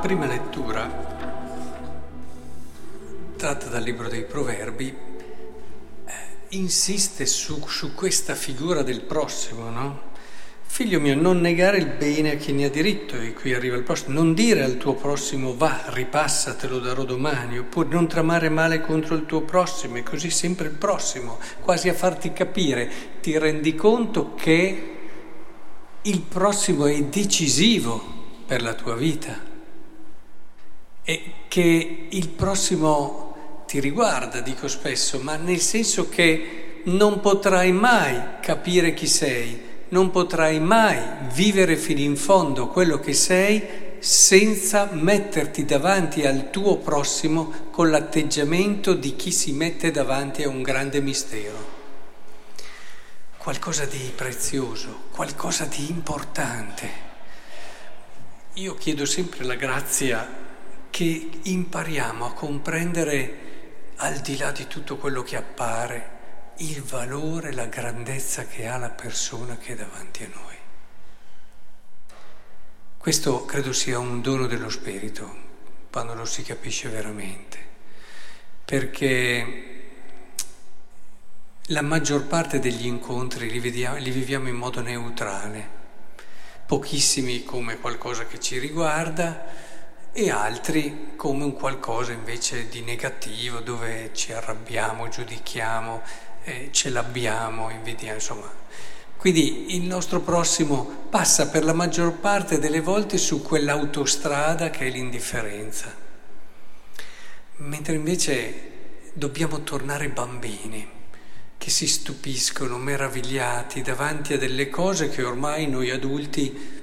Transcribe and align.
prima 0.00 0.26
lettura, 0.26 0.88
tratta 3.36 3.66
dal 3.66 3.82
libro 3.82 4.08
dei 4.08 4.24
Proverbi, 4.24 4.88
eh, 4.88 6.12
insiste 6.48 7.26
su, 7.26 7.64
su, 7.68 7.94
questa 7.94 8.34
figura 8.34 8.82
del 8.82 9.02
prossimo, 9.02 9.68
no? 9.68 10.08
Figlio 10.62 11.00
mio, 11.00 11.14
non 11.14 11.40
negare 11.40 11.76
il 11.76 11.86
bene 11.86 12.32
a 12.32 12.36
chi 12.36 12.52
ne 12.52 12.64
ha 12.64 12.70
diritto, 12.70 13.14
e 13.16 13.34
qui 13.34 13.52
arriva 13.52 13.76
il 13.76 13.82
prossimo, 13.82 14.14
non 14.14 14.32
dire 14.32 14.64
al 14.64 14.78
tuo 14.78 14.94
prossimo 14.94 15.54
va, 15.54 15.82
ripassa, 15.88 16.54
te 16.54 16.66
lo 16.66 16.78
darò 16.78 17.04
domani, 17.04 17.58
oppure 17.58 17.88
non 17.90 18.08
tramare 18.08 18.48
male 18.48 18.80
contro 18.80 19.14
il 19.14 19.26
tuo 19.26 19.42
prossimo, 19.42 19.96
e 19.96 20.02
così 20.02 20.30
sempre 20.30 20.68
il 20.68 20.74
prossimo, 20.74 21.38
quasi 21.60 21.88
a 21.88 21.94
farti 21.94 22.32
capire, 22.32 22.90
ti 23.20 23.36
rendi 23.36 23.74
conto 23.74 24.34
che 24.34 24.96
il 26.02 26.20
prossimo 26.22 26.86
è 26.86 27.02
decisivo 27.04 28.02
per 28.46 28.62
la 28.62 28.72
tua 28.74 28.96
vita 28.96 29.49
e 31.04 31.32
che 31.48 32.06
il 32.10 32.28
prossimo 32.28 33.62
ti 33.66 33.80
riguarda, 33.80 34.40
dico 34.40 34.68
spesso, 34.68 35.18
ma 35.20 35.36
nel 35.36 35.60
senso 35.60 36.08
che 36.08 36.82
non 36.84 37.20
potrai 37.20 37.72
mai 37.72 38.40
capire 38.40 38.94
chi 38.94 39.06
sei, 39.06 39.68
non 39.90 40.10
potrai 40.10 40.60
mai 40.60 40.98
vivere 41.32 41.76
fino 41.76 42.00
in 42.00 42.16
fondo 42.16 42.68
quello 42.68 42.98
che 42.98 43.12
sei 43.12 43.88
senza 44.00 44.88
metterti 44.92 45.64
davanti 45.64 46.26
al 46.26 46.50
tuo 46.50 46.78
prossimo 46.78 47.52
con 47.70 47.90
l'atteggiamento 47.90 48.94
di 48.94 49.14
chi 49.14 49.30
si 49.30 49.52
mette 49.52 49.90
davanti 49.90 50.42
a 50.42 50.48
un 50.48 50.62
grande 50.62 51.00
mistero. 51.00 51.78
Qualcosa 53.36 53.84
di 53.84 54.12
prezioso, 54.14 55.02
qualcosa 55.10 55.64
di 55.64 55.90
importante. 55.90 57.08
Io 58.54 58.74
chiedo 58.74 59.04
sempre 59.04 59.44
la 59.44 59.54
grazia 59.54 60.48
che 61.00 61.30
impariamo 61.44 62.26
a 62.26 62.34
comprendere 62.34 63.92
al 63.96 64.18
di 64.18 64.36
là 64.36 64.50
di 64.50 64.66
tutto 64.66 64.98
quello 64.98 65.22
che 65.22 65.34
appare 65.34 66.18
il 66.58 66.82
valore, 66.82 67.54
la 67.54 67.64
grandezza 67.64 68.44
che 68.44 68.66
ha 68.66 68.76
la 68.76 68.90
persona 68.90 69.56
che 69.56 69.72
è 69.72 69.76
davanti 69.76 70.24
a 70.24 70.28
noi. 70.34 70.54
Questo 72.98 73.46
credo 73.46 73.72
sia 73.72 73.98
un 73.98 74.20
dono 74.20 74.46
dello 74.46 74.68
Spirito, 74.68 75.34
quando 75.90 76.12
lo 76.12 76.26
si 76.26 76.42
capisce 76.42 76.90
veramente, 76.90 77.58
perché 78.62 79.62
la 81.68 81.80
maggior 81.80 82.26
parte 82.26 82.58
degli 82.58 82.84
incontri 82.84 83.48
li, 83.48 83.58
vediamo, 83.58 83.96
li 83.96 84.10
viviamo 84.10 84.48
in 84.48 84.56
modo 84.56 84.82
neutrale, 84.82 85.66
pochissimi 86.66 87.42
come 87.42 87.78
qualcosa 87.78 88.26
che 88.26 88.38
ci 88.38 88.58
riguarda, 88.58 89.69
e 90.12 90.30
altri 90.30 91.12
come 91.16 91.44
un 91.44 91.54
qualcosa 91.54 92.12
invece 92.12 92.68
di 92.68 92.82
negativo 92.82 93.60
dove 93.60 94.10
ci 94.12 94.32
arrabbiamo, 94.32 95.08
giudichiamo, 95.08 96.02
eh, 96.44 96.68
ce 96.72 96.90
l'abbiamo, 96.90 97.70
invidiamo, 97.70 98.14
insomma. 98.14 98.52
Quindi 99.16 99.76
il 99.76 99.82
nostro 99.82 100.20
prossimo 100.20 101.06
passa 101.10 101.48
per 101.48 101.64
la 101.64 101.74
maggior 101.74 102.14
parte 102.14 102.58
delle 102.58 102.80
volte 102.80 103.18
su 103.18 103.42
quell'autostrada 103.42 104.70
che 104.70 104.86
è 104.86 104.90
l'indifferenza, 104.90 105.94
mentre 107.56 107.94
invece 107.94 108.68
dobbiamo 109.12 109.62
tornare 109.62 110.08
bambini 110.08 110.98
che 111.58 111.68
si 111.68 111.86
stupiscono, 111.86 112.78
meravigliati 112.78 113.82
davanti 113.82 114.32
a 114.32 114.38
delle 114.38 114.70
cose 114.70 115.10
che 115.10 115.22
ormai 115.22 115.68
noi 115.68 115.90
adulti 115.90 116.79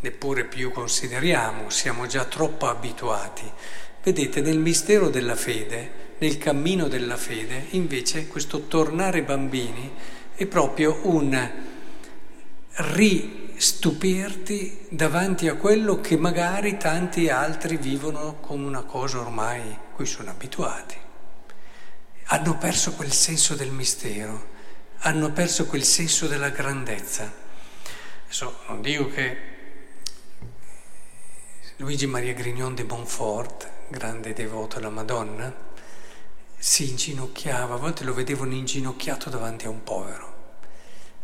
neppure 0.00 0.44
più 0.44 0.70
consideriamo, 0.70 1.70
siamo 1.70 2.06
già 2.06 2.24
troppo 2.24 2.68
abituati. 2.68 3.50
Vedete, 4.02 4.40
nel 4.40 4.58
mistero 4.58 5.10
della 5.10 5.36
fede, 5.36 6.08
nel 6.18 6.38
cammino 6.38 6.88
della 6.88 7.16
fede, 7.16 7.66
invece 7.70 8.28
questo 8.28 8.66
tornare 8.66 9.22
bambini 9.22 9.92
è 10.34 10.46
proprio 10.46 11.00
un 11.02 11.50
ristupirti 12.72 14.86
davanti 14.88 15.48
a 15.48 15.54
quello 15.54 16.00
che 16.00 16.16
magari 16.16 16.78
tanti 16.78 17.28
altri 17.28 17.76
vivono 17.76 18.38
come 18.40 18.64
una 18.64 18.82
cosa 18.82 19.20
ormai 19.20 19.76
cui 19.94 20.06
sono 20.06 20.30
abituati. 20.30 20.96
Hanno 22.32 22.56
perso 22.56 22.92
quel 22.92 23.12
senso 23.12 23.54
del 23.54 23.70
mistero, 23.70 24.48
hanno 25.00 25.32
perso 25.32 25.66
quel 25.66 25.84
senso 25.84 26.26
della 26.26 26.50
grandezza. 26.50 27.30
Adesso 28.24 28.60
non 28.68 28.80
dico 28.80 29.08
che 29.08 29.58
Luigi 31.80 32.06
Maria 32.06 32.34
Grignon 32.34 32.74
de 32.74 32.84
Montfort, 32.84 33.66
grande 33.88 34.34
devoto 34.34 34.76
alla 34.76 34.90
Madonna, 34.90 35.50
si 36.58 36.90
inginocchiava, 36.90 37.72
a 37.72 37.78
volte 37.78 38.04
lo 38.04 38.12
vedevano 38.12 38.52
inginocchiato 38.52 39.30
davanti 39.30 39.64
a 39.64 39.70
un 39.70 39.82
povero 39.82 40.58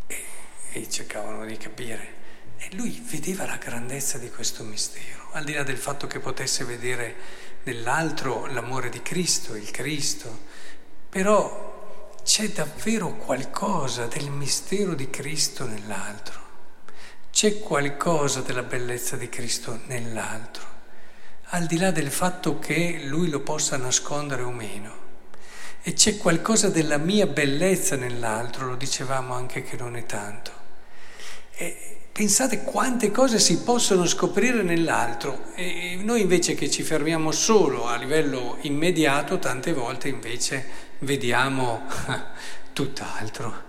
e, 0.06 0.25
e 0.72 0.89
cercavano 0.89 1.45
di 1.45 1.59
capire. 1.59 2.15
E 2.56 2.75
lui 2.75 3.05
vedeva 3.06 3.45
la 3.45 3.59
grandezza 3.59 4.16
di 4.16 4.31
questo 4.31 4.65
mistero, 4.65 5.28
al 5.33 5.45
di 5.45 5.53
là 5.53 5.62
del 5.62 5.77
fatto 5.77 6.06
che 6.06 6.21
potesse 6.21 6.65
vedere 6.65 7.16
nell'altro 7.65 8.47
l'amore 8.47 8.89
di 8.89 9.03
Cristo, 9.03 9.56
il 9.56 9.71
Cristo, 9.71 10.39
però 11.11 12.15
c'è 12.25 12.49
davvero 12.49 13.15
qualcosa 13.16 14.06
del 14.06 14.31
mistero 14.31 14.95
di 14.95 15.11
Cristo 15.11 15.66
nell'altro. 15.66 16.46
C'è 17.36 17.58
qualcosa 17.58 18.41
della 18.41 18.62
bellezza 18.62 19.14
di 19.16 19.28
Cristo 19.28 19.80
nell'altro, 19.88 20.64
al 21.48 21.66
di 21.66 21.76
là 21.76 21.91
del 21.91 22.10
fatto 22.10 22.58
che 22.58 23.02
lui 23.04 23.28
lo 23.28 23.41
possa 23.41 23.76
nascondere 23.76 24.41
o 24.41 24.50
meno. 24.50 24.94
E 25.82 25.92
c'è 25.92 26.16
qualcosa 26.16 26.70
della 26.70 26.97
mia 26.97 27.26
bellezza 27.26 27.94
nell'altro, 27.94 28.69
lo 28.69 28.74
dicevamo 28.74 29.34
anche 29.34 29.62
che 29.62 29.76
non 29.76 29.97
è 29.97 30.06
tanto. 30.06 30.50
E 31.56 31.98
pensate 32.10 32.62
quante 32.62 33.10
cose 33.10 33.38
si 33.38 33.58
possono 33.58 34.06
scoprire 34.06 34.62
nell'altro 34.62 35.53
e 35.56 35.98
noi 36.00 36.22
invece 36.22 36.54
che 36.54 36.70
ci 36.70 36.82
fermiamo 36.82 37.32
solo 37.32 37.86
a 37.86 37.97
livello 37.97 38.56
immediato, 38.62 39.38
tante 39.38 39.74
volte 39.74 40.08
invece 40.08 40.64
vediamo 41.00 41.82
tutt'altro 42.72 43.64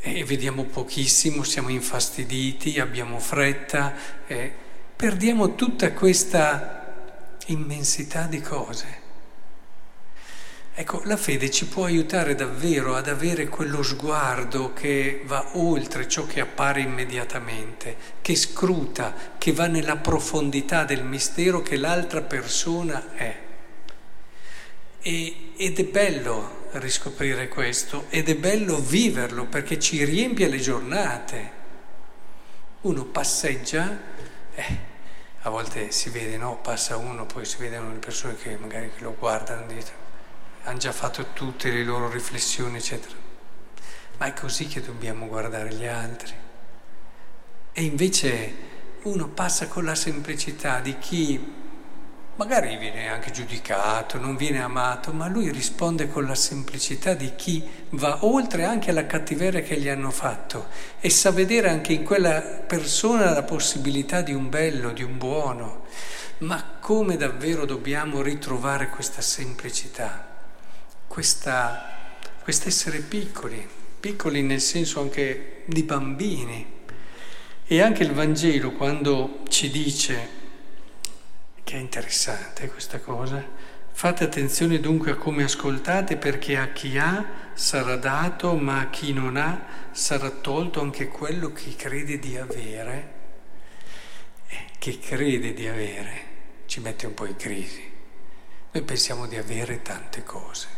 e 0.00 0.24
vediamo 0.24 0.64
pochissimo, 0.64 1.42
siamo 1.42 1.68
infastiditi, 1.68 2.80
abbiamo 2.80 3.18
fretta, 3.18 3.94
eh, 4.26 4.52
perdiamo 4.96 5.54
tutta 5.54 5.92
questa 5.92 7.36
immensità 7.46 8.24
di 8.24 8.40
cose. 8.40 8.98
Ecco, 10.72 11.02
la 11.04 11.18
fede 11.18 11.50
ci 11.50 11.66
può 11.66 11.84
aiutare 11.84 12.34
davvero 12.34 12.96
ad 12.96 13.08
avere 13.08 13.48
quello 13.48 13.82
sguardo 13.82 14.72
che 14.72 15.20
va 15.26 15.50
oltre 15.58 16.08
ciò 16.08 16.24
che 16.24 16.40
appare 16.40 16.80
immediatamente, 16.80 17.96
che 18.22 18.34
scruta, 18.34 19.14
che 19.36 19.52
va 19.52 19.66
nella 19.66 19.96
profondità 19.96 20.84
del 20.84 21.04
mistero 21.04 21.60
che 21.60 21.76
l'altra 21.76 22.22
persona 22.22 23.14
è. 23.14 23.38
E, 25.02 25.36
ed 25.56 25.78
è 25.78 25.84
bello 25.84 26.59
riscoprire 26.72 27.48
questo 27.48 28.06
ed 28.08 28.28
è 28.28 28.36
bello 28.36 28.78
viverlo 28.78 29.46
perché 29.46 29.78
ci 29.78 30.04
riempie 30.04 30.48
le 30.48 30.58
giornate. 30.58 31.58
Uno 32.82 33.04
passeggia, 33.04 33.98
eh, 34.54 34.78
a 35.42 35.50
volte 35.50 35.90
si 35.90 36.10
vede, 36.10 36.36
no? 36.36 36.58
Passa 36.58 36.96
uno, 36.96 37.26
poi 37.26 37.44
si 37.44 37.56
vedono 37.58 37.92
le 37.92 37.98
persone 37.98 38.36
che 38.36 38.56
magari 38.56 38.90
lo 38.98 39.14
guardano 39.18 39.66
dietro, 39.66 39.94
hanno 40.64 40.78
già 40.78 40.92
fatto 40.92 41.32
tutte 41.32 41.70
le 41.70 41.84
loro 41.84 42.10
riflessioni, 42.10 42.76
eccetera. 42.76 43.14
Ma 44.18 44.26
è 44.26 44.32
così 44.34 44.66
che 44.66 44.80
dobbiamo 44.80 45.26
guardare 45.26 45.74
gli 45.74 45.86
altri. 45.86 46.34
E 47.72 47.82
invece 47.82 48.54
uno 49.02 49.28
passa 49.28 49.68
con 49.68 49.84
la 49.84 49.94
semplicità 49.94 50.80
di 50.80 50.98
chi 50.98 51.58
magari 52.40 52.78
viene 52.78 53.10
anche 53.10 53.32
giudicato, 53.32 54.18
non 54.18 54.34
viene 54.34 54.62
amato, 54.62 55.12
ma 55.12 55.28
lui 55.28 55.52
risponde 55.52 56.08
con 56.08 56.24
la 56.24 56.34
semplicità 56.34 57.12
di 57.12 57.34
chi 57.36 57.62
va 57.90 58.24
oltre 58.24 58.64
anche 58.64 58.88
alla 58.88 59.04
cattiveria 59.04 59.60
che 59.60 59.78
gli 59.78 59.90
hanno 59.90 60.10
fatto 60.10 60.68
e 61.00 61.10
sa 61.10 61.32
vedere 61.32 61.68
anche 61.68 61.92
in 61.92 62.02
quella 62.02 62.40
persona 62.40 63.28
la 63.28 63.42
possibilità 63.42 64.22
di 64.22 64.32
un 64.32 64.48
bello, 64.48 64.92
di 64.92 65.02
un 65.02 65.18
buono. 65.18 65.84
Ma 66.38 66.64
come 66.80 67.18
davvero 67.18 67.66
dobbiamo 67.66 68.22
ritrovare 68.22 68.88
questa 68.88 69.20
semplicità, 69.20 70.26
quest'essere 71.06 73.00
piccoli, 73.00 73.68
piccoli 74.00 74.40
nel 74.40 74.62
senso 74.62 75.02
anche 75.02 75.64
di 75.66 75.82
bambini. 75.82 76.78
E 77.66 77.82
anche 77.82 78.02
il 78.02 78.12
Vangelo 78.12 78.72
quando 78.72 79.40
ci 79.50 79.70
dice 79.70 80.39
che 81.70 81.76
è 81.76 81.78
interessante 81.78 82.68
questa 82.68 82.98
cosa. 82.98 83.40
Fate 83.92 84.24
attenzione 84.24 84.80
dunque 84.80 85.12
a 85.12 85.14
come 85.14 85.44
ascoltate 85.44 86.16
perché 86.16 86.56
a 86.56 86.72
chi 86.72 86.98
ha 86.98 87.24
sarà 87.54 87.94
dato, 87.94 88.56
ma 88.56 88.80
a 88.80 88.90
chi 88.90 89.12
non 89.12 89.36
ha 89.36 89.66
sarà 89.92 90.30
tolto 90.30 90.80
anche 90.80 91.06
quello 91.06 91.52
che 91.52 91.76
crede 91.76 92.18
di 92.18 92.36
avere, 92.36 93.12
eh, 94.48 94.64
che 94.80 94.98
crede 94.98 95.52
di 95.54 95.68
avere. 95.68 96.28
ci 96.66 96.80
mette 96.80 97.06
un 97.06 97.14
po' 97.14 97.26
in 97.26 97.36
crisi. 97.36 97.82
Noi 98.72 98.82
pensiamo 98.84 99.26
di 99.26 99.36
avere 99.36 99.82
tante 99.82 100.22
cose. 100.22 100.68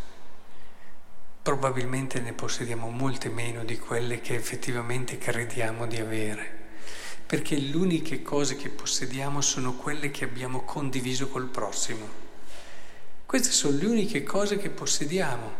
Probabilmente 1.42 2.20
ne 2.20 2.32
possediamo 2.32 2.88
molte 2.88 3.28
meno 3.28 3.62
di 3.64 3.78
quelle 3.78 4.20
che 4.20 4.34
effettivamente 4.34 5.18
crediamo 5.18 5.86
di 5.86 5.98
avere, 5.98 6.62
perché 7.32 7.56
le 7.56 7.75
uniche 7.75 8.20
cose 8.20 8.56
che 8.56 8.69
possediamo 8.69 9.40
sono 9.40 9.73
quelle 9.73 10.11
che 10.11 10.25
abbiamo 10.25 10.64
condiviso 10.64 11.29
col 11.29 11.46
prossimo. 11.46 12.06
Queste 13.25 13.50
sono 13.52 13.79
le 13.79 13.87
uniche 13.87 14.23
cose 14.23 14.58
che 14.58 14.69
possediamo, 14.69 15.50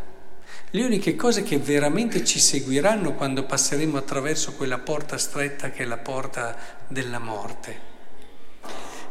le 0.69 0.85
uniche 0.85 1.17
cose 1.17 1.43
che 1.43 1.57
veramente 1.57 2.27
ci 2.27 2.41
seguiranno 2.41 3.15
quando 3.15 3.47
passeremo 3.47 3.97
attraverso 3.97 4.53
quella 4.53 4.77
porta 4.81 5.17
stretta 5.17 5.71
che 5.71 5.85
è 5.85 5.87
la 5.87 5.97
porta 5.97 6.59
della 6.89 7.19
morte. 7.19 7.81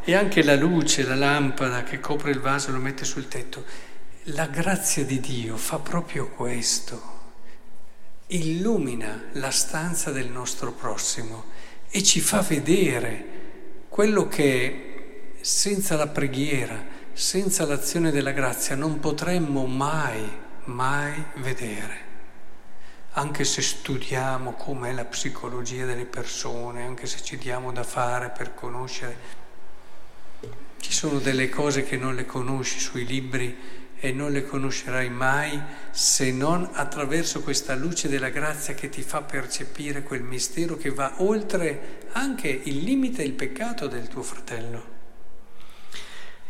E 0.04 0.14
anche 0.14 0.44
la 0.44 0.56
luce, 0.56 1.02
la 1.02 1.16
lampada 1.16 1.82
che 1.82 2.00
copre 2.00 2.30
il 2.30 2.42
vaso 2.42 2.72
lo 2.72 2.78
mette 2.78 3.06
sul 3.06 3.28
tetto. 3.28 3.66
La 4.26 4.46
grazia 4.46 5.04
di 5.04 5.20
Dio 5.20 5.58
fa 5.58 5.80
proprio 5.80 6.30
questo, 6.30 7.02
illumina 8.28 9.30
la 9.32 9.50
stanza 9.50 10.12
del 10.12 10.30
nostro 10.30 10.72
prossimo 10.74 11.70
e 11.92 12.02
ci 12.04 12.20
fa 12.20 12.42
vedere 12.42 13.26
quello 13.90 14.28
che 14.28 15.34
senza 15.42 15.96
la 15.96 16.08
preghiera, 16.08 16.84
senza 17.14 17.66
l'azione 17.66 18.10
della 18.10 18.32
grazia 18.32 18.76
non 18.76 19.00
potremmo 19.00 19.66
mai, 19.66 20.28
mai 20.66 21.24
vedere. 21.36 22.10
Anche 23.12 23.44
se 23.44 23.62
studiamo 23.62 24.54
com'è 24.54 24.94
la 24.94 25.06
psicologia 25.06 25.86
delle 25.86 26.06
persone, 26.06 26.86
anche 26.86 27.06
se 27.06 27.22
ci 27.22 27.38
diamo 27.38 27.72
da 27.72 27.84
fare 27.84 28.30
per 28.30 28.56
conoscere 28.56 29.40
ci 30.82 30.92
sono 30.92 31.20
delle 31.20 31.48
cose 31.48 31.84
che 31.84 31.96
non 31.96 32.16
le 32.16 32.26
conosci 32.26 32.80
sui 32.80 33.06
libri 33.06 33.56
e 34.04 34.12
non 34.12 34.32
le 34.32 34.44
conoscerai 34.44 35.12
mai 35.12 35.62
se 35.92 36.32
non 36.32 36.68
attraverso 36.74 37.42
questa 37.42 37.76
luce 37.76 38.10
della 38.10 38.30
grazia 38.30 38.74
che 38.74 38.90
ti 38.90 39.04
fa 39.04 39.22
percepire 39.22 40.02
quel 40.02 40.24
mistero 40.24 40.76
che 40.76 40.90
va 40.90 41.14
oltre 41.18 42.00
anche 42.14 42.48
il 42.48 42.78
limite 42.78 43.22
e 43.22 43.26
il 43.26 43.34
peccato 43.34 43.86
del 43.86 44.08
tuo 44.08 44.24
fratello. 44.24 45.00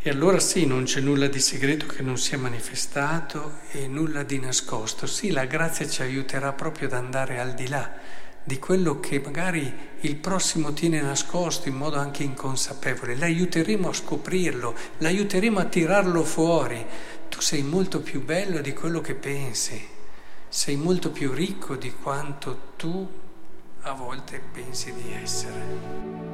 E 0.01 0.09
allora 0.09 0.39
sì, 0.39 0.65
non 0.65 0.85
c'è 0.85 1.01
nulla 1.01 1.27
di 1.27 1.39
segreto 1.39 1.85
che 1.87 2.01
non 2.01 2.17
sia 2.17 2.37
manifestato 2.37 3.59
e 3.71 3.85
nulla 3.87 4.23
di 4.23 4.39
nascosto. 4.39 5.05
Sì, 5.05 5.29
la 5.29 5.45
grazia 5.45 5.87
ci 5.87 6.01
aiuterà 6.01 6.53
proprio 6.53 6.87
ad 6.87 6.93
andare 6.93 7.37
al 7.37 7.53
di 7.53 7.67
là 7.67 7.91
di 8.43 8.57
quello 8.59 8.99
che 8.99 9.19
magari 9.19 9.89
il 10.01 10.15
prossimo 10.15 10.73
tiene 10.73 11.01
nascosto 11.01 11.69
in 11.69 11.75
modo 11.75 11.97
anche 11.97 12.23
inconsapevole, 12.23 13.15
l'aiuteremo 13.15 13.89
a 13.89 13.93
scoprirlo, 13.93 14.75
l'aiuteremo 14.97 15.59
a 15.59 15.65
tirarlo 15.65 16.23
fuori. 16.23 16.85
Tu 17.29 17.39
sei 17.39 17.61
molto 17.61 18.01
più 18.01 18.23
bello 18.23 18.59
di 18.61 18.73
quello 18.73 18.99
che 18.99 19.15
pensi, 19.15 19.87
sei 20.49 20.75
molto 20.75 21.11
più 21.11 21.31
ricco 21.31 21.75
di 21.75 21.93
quanto 21.93 22.73
tu 22.75 23.07
a 23.81 23.93
volte 23.93 24.41
pensi 24.51 24.93
di 24.93 25.13
essere. 25.13 26.30